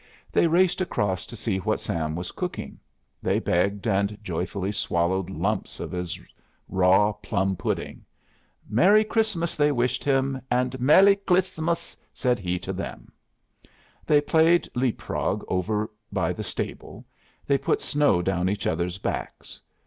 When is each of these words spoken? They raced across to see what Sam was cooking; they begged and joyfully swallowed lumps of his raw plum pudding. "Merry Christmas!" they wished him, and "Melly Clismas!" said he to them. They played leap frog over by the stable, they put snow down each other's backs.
They 0.31 0.47
raced 0.47 0.81
across 0.81 1.27
to 1.27 1.35
see 1.35 1.59
what 1.59 1.79
Sam 1.79 2.15
was 2.15 2.31
cooking; 2.31 2.79
they 3.21 3.37
begged 3.37 3.87
and 3.87 4.17
joyfully 4.23 4.71
swallowed 4.71 5.29
lumps 5.29 5.79
of 5.79 5.91
his 5.91 6.19
raw 6.67 7.11
plum 7.13 7.55
pudding. 7.55 8.03
"Merry 8.67 9.03
Christmas!" 9.03 9.55
they 9.55 9.71
wished 9.71 10.03
him, 10.03 10.41
and 10.49 10.79
"Melly 10.79 11.17
Clismas!" 11.17 11.95
said 12.15 12.39
he 12.39 12.57
to 12.57 12.73
them. 12.73 13.11
They 14.03 14.21
played 14.21 14.67
leap 14.73 14.99
frog 15.01 15.45
over 15.47 15.91
by 16.11 16.33
the 16.33 16.43
stable, 16.43 17.05
they 17.45 17.59
put 17.59 17.79
snow 17.79 18.23
down 18.23 18.49
each 18.49 18.65
other's 18.65 18.97
backs. 18.97 19.61